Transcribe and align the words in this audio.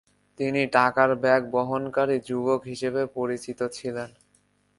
তিনি 0.39 0.61
টাকার 0.73 1.09
ব্যাগ 1.15 1.41
বহনকারী 1.51 2.17
যুবক 2.27 2.61
হিসেবে 2.65 3.01
পরিচিত 3.15 3.59
ছিলেন। 3.73 4.09